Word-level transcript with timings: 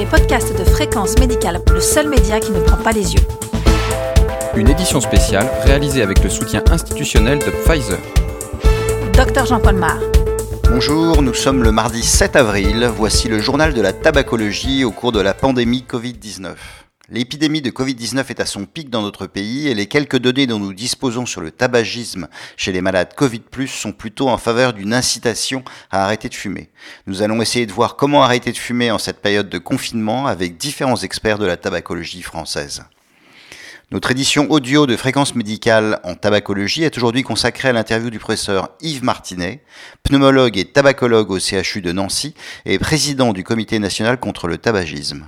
les 0.00 0.06
podcasts 0.06 0.58
de 0.58 0.64
Fréquence 0.64 1.18
Médicale, 1.18 1.60
le 1.70 1.80
seul 1.80 2.08
média 2.08 2.40
qui 2.40 2.52
ne 2.52 2.60
prend 2.60 2.78
pas 2.78 2.92
les 2.92 3.12
yeux. 3.12 3.20
Une 4.56 4.70
édition 4.70 4.98
spéciale 4.98 5.46
réalisée 5.62 6.00
avec 6.00 6.24
le 6.24 6.30
soutien 6.30 6.62
institutionnel 6.70 7.38
de 7.38 7.50
Pfizer. 7.50 7.98
Docteur 9.12 9.44
Jean-Paul 9.44 9.74
Mar. 9.74 9.98
Bonjour, 10.70 11.20
nous 11.20 11.34
sommes 11.34 11.62
le 11.62 11.70
mardi 11.70 12.02
7 12.02 12.34
avril. 12.36 12.90
Voici 12.96 13.28
le 13.28 13.40
journal 13.40 13.74
de 13.74 13.82
la 13.82 13.92
tabacologie 13.92 14.84
au 14.84 14.90
cours 14.90 15.12
de 15.12 15.20
la 15.20 15.34
pandémie 15.34 15.84
Covid-19. 15.86 16.54
L'épidémie 17.12 17.60
de 17.60 17.70
Covid-19 17.70 18.26
est 18.28 18.38
à 18.38 18.46
son 18.46 18.66
pic 18.66 18.88
dans 18.88 19.02
notre 19.02 19.26
pays 19.26 19.66
et 19.66 19.74
les 19.74 19.86
quelques 19.86 20.18
données 20.18 20.46
dont 20.46 20.60
nous 20.60 20.72
disposons 20.72 21.26
sur 21.26 21.40
le 21.40 21.50
tabagisme 21.50 22.28
chez 22.56 22.70
les 22.70 22.82
malades 22.82 23.14
Covid 23.16 23.42
sont 23.66 23.90
plutôt 23.90 24.28
en 24.28 24.38
faveur 24.38 24.72
d'une 24.74 24.94
incitation 24.94 25.64
à 25.90 26.04
arrêter 26.04 26.28
de 26.28 26.34
fumer. 26.34 26.70
Nous 27.08 27.22
allons 27.22 27.42
essayer 27.42 27.66
de 27.66 27.72
voir 27.72 27.96
comment 27.96 28.22
arrêter 28.22 28.52
de 28.52 28.56
fumer 28.56 28.92
en 28.92 28.98
cette 28.98 29.20
période 29.22 29.48
de 29.48 29.58
confinement 29.58 30.28
avec 30.28 30.56
différents 30.56 30.98
experts 30.98 31.38
de 31.38 31.46
la 31.46 31.56
tabacologie 31.56 32.22
française. 32.22 32.84
Notre 33.90 34.12
édition 34.12 34.48
audio 34.48 34.86
de 34.86 34.96
fréquence 34.96 35.34
médicale 35.34 35.98
en 36.04 36.14
tabacologie 36.14 36.84
est 36.84 36.96
aujourd'hui 36.96 37.24
consacrée 37.24 37.70
à 37.70 37.72
l'interview 37.72 38.10
du 38.10 38.20
professeur 38.20 38.68
Yves 38.82 39.02
Martinet, 39.02 39.64
pneumologue 40.04 40.56
et 40.56 40.66
tabacologue 40.66 41.32
au 41.32 41.40
CHU 41.40 41.82
de 41.82 41.90
Nancy 41.90 42.34
et 42.66 42.78
président 42.78 43.32
du 43.32 43.42
comité 43.42 43.80
national 43.80 44.20
contre 44.20 44.46
le 44.46 44.58
tabagisme. 44.58 45.26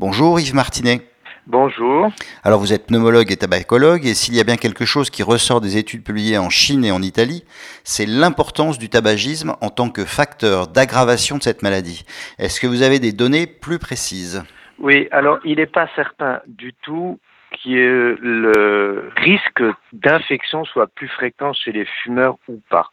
Bonjour 0.00 0.40
Yves 0.40 0.56
Martinet. 0.56 1.11
Bonjour. 1.48 2.08
Alors 2.44 2.60
vous 2.60 2.72
êtes 2.72 2.86
pneumologue 2.86 3.32
et 3.32 3.36
tabacologue 3.36 4.06
et 4.06 4.14
s'il 4.14 4.36
y 4.36 4.40
a 4.40 4.44
bien 4.44 4.56
quelque 4.56 4.84
chose 4.84 5.10
qui 5.10 5.24
ressort 5.24 5.60
des 5.60 5.76
études 5.76 6.04
publiées 6.04 6.38
en 6.38 6.50
Chine 6.50 6.84
et 6.84 6.92
en 6.92 7.02
Italie, 7.02 7.42
c'est 7.82 8.06
l'importance 8.06 8.78
du 8.78 8.88
tabagisme 8.88 9.56
en 9.60 9.68
tant 9.68 9.90
que 9.90 10.04
facteur 10.04 10.68
d'aggravation 10.68 11.38
de 11.38 11.42
cette 11.42 11.62
maladie. 11.62 12.04
Est-ce 12.38 12.60
que 12.60 12.68
vous 12.68 12.82
avez 12.82 13.00
des 13.00 13.12
données 13.12 13.48
plus 13.48 13.80
précises? 13.80 14.44
Oui, 14.78 15.08
alors 15.10 15.40
il 15.44 15.56
n'est 15.56 15.66
pas 15.66 15.88
certain 15.96 16.40
du 16.46 16.74
tout 16.74 17.18
que 17.64 18.16
le 18.20 19.10
risque 19.16 19.64
d'infection 19.92 20.64
soit 20.64 20.86
plus 20.86 21.08
fréquent 21.08 21.52
chez 21.52 21.72
les 21.72 21.86
fumeurs 22.02 22.36
ou 22.48 22.60
pas. 22.70 22.90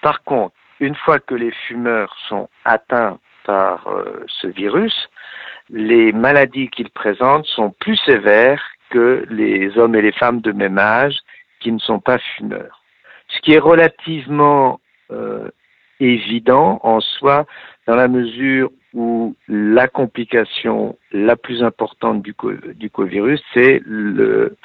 Par 0.00 0.22
contre, 0.22 0.54
une 0.78 0.94
fois 0.94 1.18
que 1.18 1.34
les 1.34 1.52
fumeurs 1.66 2.14
sont 2.28 2.48
atteints 2.64 3.18
par 3.44 3.88
euh, 3.88 4.24
ce 4.28 4.46
virus, 4.46 5.08
les 5.72 6.12
maladies 6.12 6.68
qu'ils 6.68 6.90
présentent 6.90 7.46
sont 7.46 7.70
plus 7.80 7.96
sévères 8.06 8.62
que 8.90 9.24
les 9.30 9.78
hommes 9.78 9.94
et 9.94 10.02
les 10.02 10.12
femmes 10.12 10.40
de 10.40 10.52
même 10.52 10.78
âge 10.78 11.16
qui 11.60 11.72
ne 11.72 11.78
sont 11.78 12.00
pas 12.00 12.18
fumeurs. 12.18 12.82
Ce 13.28 13.40
qui 13.40 13.52
est 13.52 13.58
relativement 13.58 14.80
euh, 15.12 15.48
évident 16.00 16.80
en 16.82 17.00
soi 17.00 17.46
dans 17.86 17.94
la 17.94 18.08
mesure 18.08 18.70
où 18.92 19.36
la 19.46 19.86
complication 19.86 20.98
la 21.12 21.36
plus 21.36 21.62
importante 21.62 22.22
du, 22.22 22.34
du 22.74 22.90
covirus, 22.90 23.40
c'est 23.54 23.80
le 23.84 24.56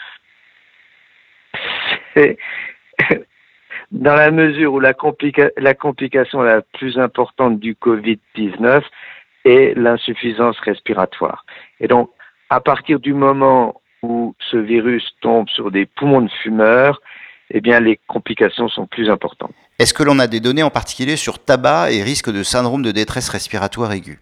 dans 3.91 4.15
la 4.15 4.31
mesure 4.31 4.73
où 4.73 4.79
la 4.79 4.93
complication 4.93 6.41
la 6.41 6.61
plus 6.61 6.97
importante 6.97 7.59
du 7.59 7.75
Covid-19 7.75 8.81
et 9.45 9.73
l'insuffisance 9.75 10.57
respiratoire. 10.59 11.45
Et 11.79 11.87
donc, 11.87 12.09
à 12.49 12.59
partir 12.59 12.99
du 12.99 13.13
moment 13.13 13.81
où 14.01 14.35
ce 14.51 14.57
virus 14.57 15.03
tombe 15.21 15.47
sur 15.49 15.71
des 15.71 15.85
poumons 15.85 16.21
de 16.21 16.31
fumeurs, 16.43 17.01
eh 17.51 17.61
bien, 17.61 17.79
les 17.79 17.99
complications 18.07 18.67
sont 18.67 18.87
plus 18.87 19.09
importantes. 19.09 19.53
Est-ce 19.77 19.93
que 19.93 20.03
l'on 20.03 20.19
a 20.19 20.27
des 20.27 20.39
données 20.39 20.63
en 20.63 20.69
particulier 20.69 21.15
sur 21.15 21.37
tabac 21.39 21.91
et 21.91 22.01
risque 22.01 22.31
de 22.31 22.43
syndrome 22.43 22.81
de 22.81 22.91
détresse 22.91 23.29
respiratoire 23.29 23.91
aiguë? 23.91 24.19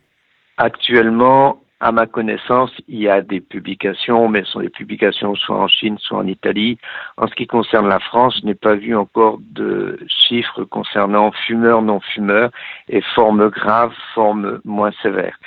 Actuellement, 0.57 1.62
à 1.84 1.92
ma 1.92 2.06
connaissance, 2.06 2.72
il 2.88 3.00
y 3.00 3.09
a 3.09 3.22
des 3.22 3.42
publications, 3.42 4.30
mais 4.30 4.45
ce 4.45 4.52
sont 4.52 4.62
des 4.62 4.70
publications 4.70 5.36
soit 5.36 5.58
en 5.58 5.67
Chine, 5.67 5.98
soit 6.00 6.20
en 6.20 6.28
Italie. 6.28 6.78
En 7.17 7.28
ce 7.28 7.36
qui 7.36 7.45
concerne 7.45 7.90
la 7.90 8.00
France, 8.00 8.40
je 8.40 8.45
n'ai 8.45 8.56
pas 8.56 8.75
vu 8.75 8.95
encore 8.95 9.38
de 9.52 10.00
chiffres 10.07 10.63
concernant 10.63 11.34
fumeurs, 11.46 11.81
non-fumeurs 11.81 12.52
et 12.88 13.02
formes 13.16 13.50
graves, 13.50 13.91
formes 14.16 14.62
moins 14.63 14.91
sévères. 15.02 15.38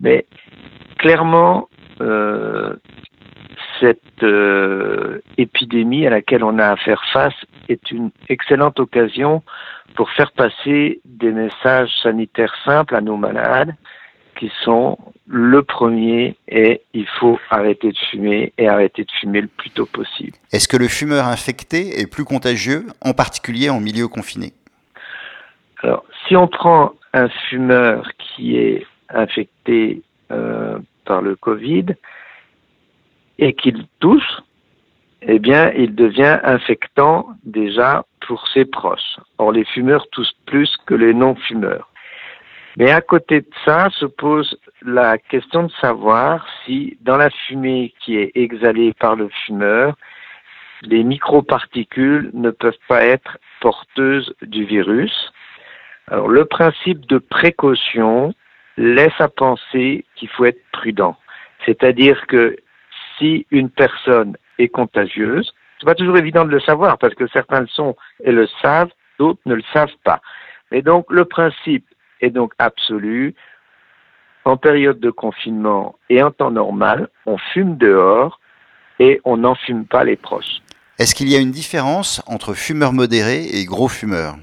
Mais 0.00 0.26
clairement, 0.98 1.68
euh, 2.00 2.74
cette 3.78 4.24
euh, 4.24 5.20
épidémie 5.38 6.08
à 6.08 6.10
laquelle 6.10 6.42
on 6.42 6.58
a 6.58 6.72
à 6.72 6.76
faire 6.76 7.04
face 7.12 7.40
est 7.68 7.92
une 7.92 8.10
excellente 8.28 8.80
occasion 8.80 9.44
pour 9.94 10.10
faire 10.10 10.32
passer 10.32 11.00
des 11.04 11.30
messages 11.30 11.92
sanitaires 12.02 12.54
simples 12.64 12.96
à 12.96 13.00
nos 13.00 13.16
malades 13.16 13.76
qui 14.34 14.50
sont 14.64 14.98
le 15.26 15.62
premier 15.62 16.36
est 16.48 16.82
il 16.92 17.06
faut 17.18 17.38
arrêter 17.50 17.90
de 17.90 17.98
fumer 18.10 18.52
et 18.58 18.68
arrêter 18.68 19.04
de 19.04 19.10
fumer 19.20 19.40
le 19.40 19.48
plus 19.48 19.70
tôt 19.70 19.86
possible. 19.86 20.36
Est-ce 20.52 20.68
que 20.68 20.76
le 20.76 20.88
fumeur 20.88 21.26
infecté 21.26 22.00
est 22.00 22.06
plus 22.06 22.24
contagieux, 22.24 22.86
en 23.00 23.14
particulier 23.14 23.70
en 23.70 23.80
milieu 23.80 24.08
confiné? 24.08 24.52
Alors, 25.82 26.04
si 26.26 26.36
on 26.36 26.48
prend 26.48 26.92
un 27.12 27.28
fumeur 27.48 28.08
qui 28.18 28.56
est 28.56 28.86
infecté 29.08 30.02
euh, 30.30 30.78
par 31.04 31.22
le 31.22 31.36
Covid 31.36 31.86
et 33.38 33.54
qu'il 33.54 33.86
tousse, 34.00 34.42
eh 35.22 35.38
bien, 35.38 35.72
il 35.72 35.94
devient 35.94 36.38
infectant 36.42 37.28
déjà 37.44 38.04
pour 38.26 38.46
ses 38.48 38.64
proches. 38.64 39.18
Or, 39.38 39.52
les 39.52 39.64
fumeurs 39.64 40.06
toussent 40.10 40.36
plus 40.46 40.74
que 40.86 40.94
les 40.94 41.14
non-fumeurs. 41.14 41.88
Mais 42.76 42.90
à 42.90 43.00
côté 43.00 43.40
de 43.40 43.50
ça 43.64 43.88
se 43.90 44.04
pose 44.04 44.58
la 44.82 45.16
question 45.18 45.64
de 45.64 45.72
savoir 45.80 46.46
si 46.64 46.98
dans 47.02 47.16
la 47.16 47.30
fumée 47.30 47.94
qui 48.00 48.16
est 48.16 48.32
exhalée 48.34 48.92
par 48.94 49.14
le 49.14 49.28
fumeur, 49.28 49.94
les 50.82 51.04
microparticules 51.04 52.30
ne 52.34 52.50
peuvent 52.50 52.72
pas 52.88 53.04
être 53.04 53.38
porteuses 53.60 54.34
du 54.42 54.64
virus. 54.64 55.32
Alors 56.08 56.28
le 56.28 56.44
principe 56.44 57.06
de 57.06 57.18
précaution 57.18 58.34
laisse 58.76 59.20
à 59.20 59.28
penser 59.28 60.04
qu'il 60.16 60.28
faut 60.28 60.44
être 60.44 60.60
prudent. 60.72 61.16
C'est-à-dire 61.64 62.26
que 62.26 62.56
si 63.16 63.46
une 63.52 63.70
personne 63.70 64.36
est 64.58 64.68
contagieuse, 64.68 65.54
c'est 65.78 65.86
pas 65.86 65.94
toujours 65.94 66.18
évident 66.18 66.44
de 66.44 66.50
le 66.50 66.60
savoir 66.60 66.98
parce 66.98 67.14
que 67.14 67.28
certains 67.28 67.60
le 67.60 67.68
sont 67.68 67.96
et 68.24 68.32
le 68.32 68.48
savent, 68.60 68.90
d'autres 69.18 69.40
ne 69.46 69.54
le 69.54 69.64
savent 69.72 69.96
pas. 70.02 70.20
Et 70.72 70.82
donc 70.82 71.06
le 71.08 71.24
principe 71.24 71.86
est 72.20 72.30
donc 72.30 72.52
absolue. 72.58 73.34
En 74.44 74.56
période 74.56 75.00
de 75.00 75.10
confinement 75.10 75.96
et 76.10 76.22
en 76.22 76.30
temps 76.30 76.50
normal, 76.50 77.08
on 77.24 77.38
fume 77.38 77.76
dehors 77.76 78.40
et 78.98 79.20
on 79.24 79.38
n'en 79.38 79.54
fume 79.54 79.86
pas 79.86 80.04
les 80.04 80.16
proches. 80.16 80.60
Est-ce 80.98 81.14
qu'il 81.14 81.28
y 81.28 81.34
a 81.34 81.40
une 81.40 81.50
différence 81.50 82.22
entre 82.26 82.54
fumeurs 82.54 82.92
modérés 82.92 83.46
et 83.52 83.64
gros 83.64 83.88
fumeurs 83.88 84.36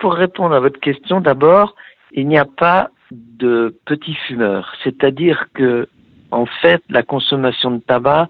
Pour 0.00 0.14
répondre 0.14 0.54
à 0.54 0.60
votre 0.60 0.80
question, 0.80 1.20
d'abord, 1.20 1.76
il 2.12 2.28
n'y 2.28 2.38
a 2.38 2.44
pas 2.44 2.90
de 3.10 3.78
petits 3.86 4.16
fumeurs. 4.26 4.74
C'est-à-dire 4.82 5.46
que, 5.54 5.88
en 6.30 6.46
fait, 6.46 6.82
la 6.90 7.02
consommation 7.02 7.70
de 7.70 7.78
tabac 7.78 8.28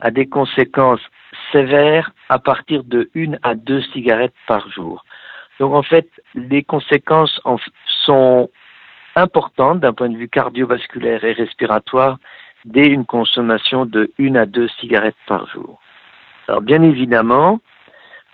a 0.00 0.10
des 0.10 0.26
conséquences 0.26 1.00
sévères 1.52 2.12
à 2.28 2.38
partir 2.38 2.84
de 2.84 3.10
une 3.14 3.38
à 3.42 3.54
deux 3.54 3.82
cigarettes 3.92 4.34
par 4.46 4.70
jour. 4.70 5.04
Donc 5.62 5.74
en 5.74 5.84
fait, 5.84 6.08
les 6.34 6.64
conséquences 6.64 7.40
sont 8.04 8.50
importantes 9.14 9.78
d'un 9.78 9.92
point 9.92 10.08
de 10.08 10.16
vue 10.16 10.28
cardiovasculaire 10.28 11.22
et 11.22 11.34
respiratoire 11.34 12.18
dès 12.64 12.88
une 12.88 13.06
consommation 13.06 13.86
de 13.86 14.10
une 14.18 14.36
à 14.36 14.44
deux 14.44 14.66
cigarettes 14.80 15.22
par 15.28 15.46
jour. 15.46 15.80
Alors 16.48 16.62
bien 16.62 16.82
évidemment, 16.82 17.60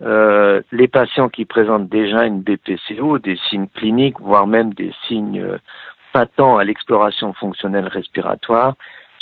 euh, 0.00 0.62
les 0.72 0.88
patients 0.88 1.28
qui 1.28 1.44
présentent 1.44 1.90
déjà 1.90 2.24
une 2.24 2.40
BPCO, 2.40 3.18
des 3.18 3.36
signes 3.50 3.68
cliniques, 3.74 4.18
voire 4.20 4.46
même 4.46 4.72
des 4.72 4.94
signes 5.06 5.42
euh, 5.42 5.58
patents 6.14 6.56
à 6.56 6.64
l'exploration 6.64 7.34
fonctionnelle 7.34 7.88
respiratoire, 7.88 8.72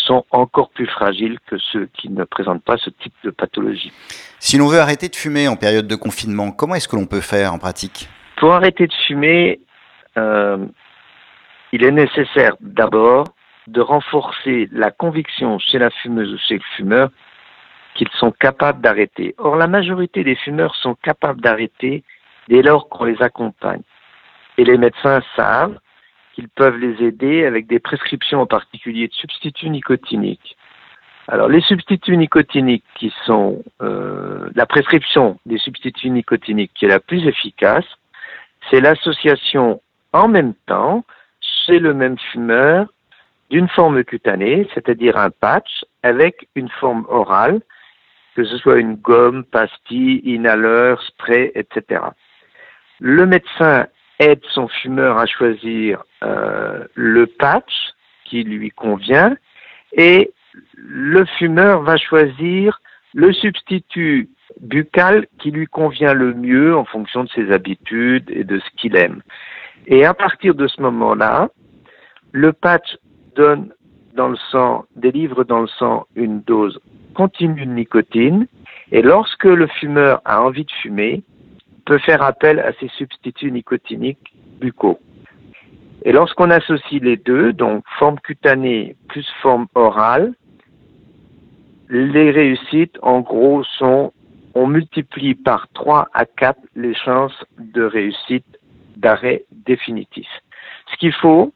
sont 0.06 0.24
encore 0.30 0.70
plus 0.70 0.86
fragiles 0.86 1.38
que 1.46 1.56
ceux 1.58 1.88
qui 1.94 2.08
ne 2.08 2.24
présentent 2.24 2.62
pas 2.62 2.76
ce 2.76 2.90
type 2.90 3.14
de 3.24 3.30
pathologie. 3.30 3.92
Si 4.38 4.56
l'on 4.58 4.68
veut 4.68 4.78
arrêter 4.78 5.08
de 5.08 5.16
fumer 5.16 5.48
en 5.48 5.56
période 5.56 5.86
de 5.86 5.96
confinement, 5.96 6.52
comment 6.52 6.74
est-ce 6.74 6.88
que 6.88 6.96
l'on 6.96 7.06
peut 7.06 7.20
faire 7.20 7.52
en 7.52 7.58
pratique? 7.58 8.08
Pour 8.36 8.52
arrêter 8.52 8.86
de 8.86 8.92
fumer, 9.06 9.60
euh, 10.16 10.64
il 11.72 11.84
est 11.84 11.90
nécessaire 11.90 12.54
d'abord 12.60 13.24
de 13.66 13.80
renforcer 13.80 14.68
la 14.72 14.90
conviction 14.90 15.58
chez 15.58 15.78
la 15.78 15.90
fumeuse 15.90 16.32
ou 16.32 16.38
chez 16.38 16.54
le 16.54 16.62
fumeur 16.76 17.10
qu'ils 17.94 18.10
sont 18.18 18.30
capables 18.30 18.80
d'arrêter. 18.80 19.34
Or, 19.38 19.56
la 19.56 19.66
majorité 19.66 20.22
des 20.22 20.36
fumeurs 20.36 20.74
sont 20.76 20.94
capables 21.02 21.40
d'arrêter 21.40 22.04
dès 22.48 22.62
lors 22.62 22.88
qu'on 22.88 23.04
les 23.04 23.20
accompagne. 23.20 23.82
Et 24.58 24.64
les 24.64 24.78
médecins 24.78 25.20
savent 25.34 25.78
qu'ils 26.36 26.48
peuvent 26.50 26.76
les 26.76 27.02
aider 27.02 27.46
avec 27.46 27.66
des 27.66 27.78
prescriptions 27.78 28.42
en 28.42 28.46
particulier 28.46 29.08
de 29.08 29.14
substituts 29.14 29.70
nicotiniques. 29.70 30.56
Alors 31.28 31.48
les 31.48 31.62
substituts 31.62 32.18
nicotiniques 32.18 32.84
qui 32.94 33.12
sont 33.24 33.64
euh, 33.80 34.50
la 34.54 34.66
prescription 34.66 35.40
des 35.46 35.56
substituts 35.56 36.10
nicotiniques 36.10 36.72
qui 36.74 36.84
est 36.84 36.88
la 36.88 37.00
plus 37.00 37.26
efficace, 37.26 37.86
c'est 38.70 38.80
l'association 38.80 39.80
en 40.12 40.28
même 40.28 40.52
temps 40.66 41.04
chez 41.40 41.78
le 41.78 41.94
même 41.94 42.18
fumeur 42.18 42.86
d'une 43.48 43.68
forme 43.68 44.04
cutanée, 44.04 44.68
c'est-à-dire 44.74 45.16
un 45.16 45.30
patch, 45.30 45.84
avec 46.02 46.48
une 46.54 46.68
forme 46.68 47.06
orale, 47.08 47.60
que 48.34 48.44
ce 48.44 48.58
soit 48.58 48.78
une 48.78 48.96
gomme, 48.96 49.44
pastille, 49.44 50.20
inhaleur, 50.24 51.02
spray, 51.02 51.50
etc. 51.54 52.02
Le 53.00 53.24
médecin 53.24 53.86
aide 54.18 54.40
son 54.52 54.68
fumeur 54.68 55.18
à 55.18 55.26
choisir 55.26 56.02
euh, 56.22 56.84
le 56.94 57.26
patch 57.26 57.92
qui 58.24 58.42
lui 58.42 58.70
convient 58.70 59.36
et 59.92 60.32
le 60.74 61.24
fumeur 61.38 61.82
va 61.82 61.96
choisir 61.96 62.80
le 63.14 63.32
substitut 63.32 64.28
buccal 64.60 65.26
qui 65.38 65.50
lui 65.50 65.66
convient 65.66 66.14
le 66.14 66.34
mieux 66.34 66.76
en 66.76 66.84
fonction 66.84 67.24
de 67.24 67.28
ses 67.30 67.50
habitudes 67.52 68.30
et 68.30 68.44
de 68.44 68.58
ce 68.58 68.70
qu'il 68.76 68.96
aime. 68.96 69.22
Et 69.86 70.04
à 70.04 70.14
partir 70.14 70.54
de 70.54 70.66
ce 70.66 70.80
moment-là, 70.82 71.48
le 72.32 72.52
patch 72.52 72.96
donne 73.34 73.72
dans 74.14 74.28
le 74.28 74.36
sang, 74.50 74.86
délivre 74.96 75.44
dans 75.44 75.60
le 75.60 75.66
sang 75.66 76.06
une 76.14 76.40
dose 76.40 76.80
continue 77.14 77.66
de 77.66 77.70
nicotine 77.70 78.46
et 78.92 79.02
lorsque 79.02 79.44
le 79.44 79.66
fumeur 79.66 80.20
a 80.24 80.42
envie 80.42 80.64
de 80.64 80.72
fumer, 80.82 81.22
peut 81.86 81.98
faire 81.98 82.22
appel 82.22 82.58
à 82.58 82.72
ces 82.78 82.88
substituts 82.88 83.50
nicotiniques 83.50 84.34
buccaux. 84.60 84.98
Et 86.04 86.12
lorsqu'on 86.12 86.50
associe 86.50 87.00
les 87.02 87.16
deux, 87.16 87.52
donc 87.52 87.84
forme 87.98 88.20
cutanée 88.20 88.96
plus 89.08 89.26
forme 89.40 89.66
orale, 89.74 90.34
les 91.88 92.30
réussites, 92.30 92.98
en 93.02 93.20
gros, 93.20 93.62
sont, 93.78 94.12
on 94.54 94.66
multiplie 94.66 95.34
par 95.34 95.68
3 95.72 96.08
à 96.12 96.24
4 96.24 96.58
les 96.74 96.94
chances 96.94 97.44
de 97.58 97.82
réussite 97.82 98.46
d'arrêt 98.96 99.44
définitif. 99.50 100.28
Ce 100.90 100.96
qu'il 100.96 101.12
faut, 101.12 101.52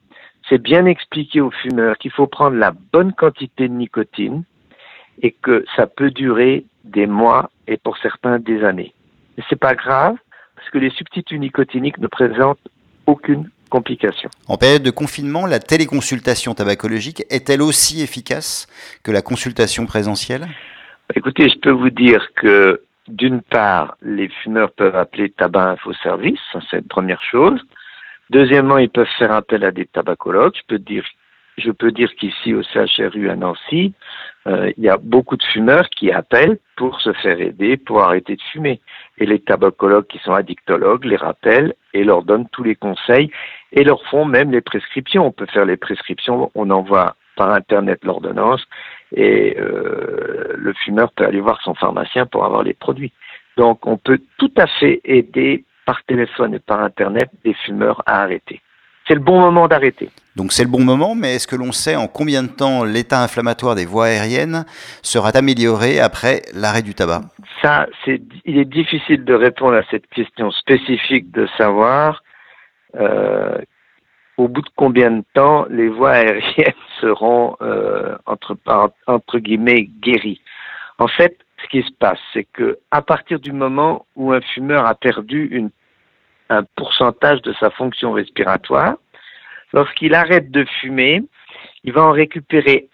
c'est 0.48 0.62
bien 0.62 0.86
expliquer 0.86 1.40
aux 1.40 1.50
fumeurs 1.50 1.98
qu'il 1.98 2.12
faut 2.12 2.26
prendre 2.26 2.56
la 2.56 2.72
bonne 2.92 3.12
quantité 3.12 3.68
de 3.68 3.74
nicotine 3.74 4.44
et 5.22 5.32
que 5.32 5.64
ça 5.76 5.86
peut 5.86 6.10
durer 6.10 6.64
des 6.84 7.06
mois 7.06 7.50
et 7.66 7.76
pour 7.76 7.98
certains 7.98 8.38
des 8.38 8.64
années. 8.64 8.94
Mais 9.40 9.46
c'est 9.48 9.58
pas 9.58 9.74
grave 9.74 10.16
parce 10.54 10.68
que 10.68 10.76
les 10.76 10.90
substituts 10.90 11.38
nicotiniques 11.38 11.96
ne 11.96 12.08
présentent 12.08 12.60
aucune 13.06 13.48
complication. 13.70 14.28
En 14.48 14.58
période 14.58 14.82
de 14.82 14.90
confinement, 14.90 15.46
la 15.46 15.60
téléconsultation 15.60 16.52
tabacologique 16.52 17.24
est-elle 17.30 17.62
aussi 17.62 18.02
efficace 18.02 18.66
que 19.02 19.10
la 19.10 19.22
consultation 19.22 19.86
présentielle? 19.86 20.46
Écoutez, 21.14 21.48
je 21.48 21.56
peux 21.56 21.70
vous 21.70 21.88
dire 21.88 22.22
que 22.34 22.82
d'une 23.08 23.40
part, 23.40 23.96
les 24.02 24.28
fumeurs 24.28 24.72
peuvent 24.72 24.96
appeler 24.96 25.30
Tabac 25.30 25.70
Info 25.70 25.94
Service, 26.02 26.38
c'est 26.70 26.80
une 26.80 26.84
première 26.84 27.22
chose. 27.22 27.58
Deuxièmement, 28.28 28.76
ils 28.76 28.90
peuvent 28.90 29.08
faire 29.18 29.32
appel 29.32 29.64
à 29.64 29.70
des 29.70 29.86
tabacologues. 29.86 30.54
Je 30.54 30.66
peux 30.68 30.78
dire, 30.78 31.04
je 31.60 31.70
peux 31.70 31.92
dire 31.92 32.14
qu'ici 32.16 32.54
au 32.54 32.62
CHRU 32.62 33.30
à 33.30 33.36
Nancy, 33.36 33.92
euh, 34.46 34.72
il 34.76 34.84
y 34.84 34.88
a 34.88 34.96
beaucoup 34.96 35.36
de 35.36 35.42
fumeurs 35.42 35.88
qui 35.90 36.10
appellent 36.10 36.58
pour 36.76 37.00
se 37.00 37.12
faire 37.12 37.40
aider, 37.40 37.76
pour 37.76 38.00
arrêter 38.00 38.36
de 38.36 38.42
fumer. 38.52 38.80
Et 39.18 39.26
les 39.26 39.38
tabacologues 39.38 40.06
qui 40.06 40.18
sont 40.18 40.32
addictologues 40.32 41.04
les 41.04 41.16
rappellent 41.16 41.74
et 41.92 42.04
leur 42.04 42.22
donnent 42.22 42.48
tous 42.50 42.62
les 42.62 42.74
conseils 42.74 43.30
et 43.72 43.84
leur 43.84 44.02
font 44.06 44.24
même 44.24 44.50
les 44.50 44.62
prescriptions. 44.62 45.26
On 45.26 45.32
peut 45.32 45.46
faire 45.46 45.66
les 45.66 45.76
prescriptions, 45.76 46.50
on 46.54 46.70
envoie 46.70 47.16
par 47.36 47.50
Internet 47.50 48.04
l'ordonnance 48.04 48.62
et 49.14 49.56
euh, 49.58 50.54
le 50.56 50.72
fumeur 50.72 51.12
peut 51.12 51.24
aller 51.24 51.40
voir 51.40 51.60
son 51.62 51.74
pharmacien 51.74 52.26
pour 52.26 52.44
avoir 52.44 52.62
les 52.62 52.74
produits. 52.74 53.12
Donc 53.56 53.86
on 53.86 53.96
peut 53.96 54.20
tout 54.38 54.52
à 54.56 54.66
fait 54.66 55.00
aider 55.04 55.64
par 55.84 56.02
téléphone 56.04 56.54
et 56.54 56.58
par 56.58 56.80
Internet 56.80 57.30
des 57.44 57.54
fumeurs 57.54 58.02
à 58.06 58.22
arrêter 58.22 58.60
c'est 59.10 59.16
le 59.16 59.20
bon 59.20 59.40
moment 59.40 59.66
d'arrêter. 59.66 60.08
Donc 60.36 60.52
c'est 60.52 60.62
le 60.62 60.70
bon 60.70 60.84
moment, 60.84 61.16
mais 61.16 61.34
est-ce 61.34 61.48
que 61.48 61.56
l'on 61.56 61.72
sait 61.72 61.96
en 61.96 62.06
combien 62.06 62.44
de 62.44 62.48
temps 62.48 62.84
l'état 62.84 63.24
inflammatoire 63.24 63.74
des 63.74 63.84
voies 63.84 64.04
aériennes 64.04 64.64
sera 65.02 65.30
amélioré 65.30 65.98
après 65.98 66.42
l'arrêt 66.54 66.82
du 66.82 66.94
tabac? 66.94 67.22
Ça, 67.60 67.88
c'est, 68.04 68.22
il 68.44 68.56
est 68.56 68.70
difficile 68.72 69.24
de 69.24 69.34
répondre 69.34 69.74
à 69.74 69.82
cette 69.90 70.06
question 70.10 70.52
spécifique 70.52 71.32
de 71.32 71.48
savoir 71.58 72.22
euh, 73.00 73.58
au 74.36 74.46
bout 74.46 74.62
de 74.62 74.70
combien 74.76 75.10
de 75.10 75.24
temps 75.34 75.66
les 75.68 75.88
voies 75.88 76.12
aériennes 76.12 76.72
seront 77.00 77.56
euh, 77.62 78.16
entre, 78.26 78.56
entre 79.08 79.38
guillemets 79.40 79.90
guéries. 80.00 80.40
En 81.00 81.08
fait, 81.08 81.36
ce 81.64 81.68
qui 81.68 81.82
se 81.82 81.92
passe, 81.98 82.20
c'est 82.32 82.46
que 82.52 82.78
à 82.92 83.02
partir 83.02 83.40
du 83.40 83.50
moment 83.50 84.06
où 84.14 84.32
un 84.32 84.40
fumeur 84.40 84.86
a 84.86 84.94
perdu 84.94 85.48
une 85.50 85.70
un 86.50 86.64
pourcentage 86.76 87.40
de 87.42 87.54
sa 87.58 87.70
fonction 87.70 88.12
respiratoire. 88.12 88.96
Lorsqu'il 89.72 90.14
arrête 90.14 90.50
de 90.50 90.66
fumer, 90.80 91.22
il 91.84 91.92
va 91.92 92.02
en 92.02 92.12
récupérer 92.12 92.88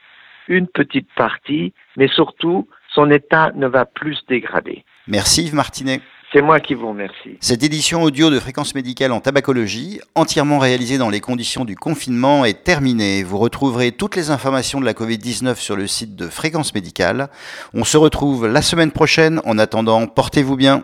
une 0.47 0.69
petite 0.69 1.09
partie, 1.17 1.73
mais 1.97 2.07
surtout, 2.07 2.69
son 2.95 3.11
état 3.11 3.51
ne 3.55 3.67
va 3.67 3.85
plus 3.85 4.15
se 4.15 4.27
dégrader. 4.29 4.85
Merci 5.09 5.45
Yves 5.45 5.55
Martinet. 5.55 6.01
C'est 6.33 6.43
moi 6.43 6.61
qui 6.61 6.75
vous 6.75 6.89
remercie. 6.89 7.39
Cette 7.41 7.63
édition 7.63 8.03
audio 8.03 8.31
de 8.31 8.41
Fréquence 8.41 8.75
Médicale 8.75 9.13
en 9.13 9.21
tabacologie, 9.21 10.01
entièrement 10.15 10.59
réalisée 10.59 10.99
dans 10.99 11.09
les 11.09 11.21
conditions 11.21 11.65
du 11.65 11.77
confinement, 11.77 12.45
est 12.45 12.65
terminée. 12.65 13.23
Vous 13.23 13.39
retrouverez 13.39 13.93
toutes 13.93 14.17
les 14.17 14.31
informations 14.31 14.81
de 14.81 14.85
la 14.85 14.93
Covid-19 14.93 15.55
sur 15.55 15.77
le 15.77 15.87
site 15.87 16.17
de 16.17 16.27
Fréquence 16.29 16.75
Médicale. 16.75 17.29
On 17.75 17.85
se 17.85 17.97
retrouve 17.97 18.49
la 18.49 18.61
semaine 18.61 18.91
prochaine. 18.91 19.41
En 19.45 19.57
attendant, 19.57 20.07
portez-vous 20.09 20.57
bien. 20.57 20.83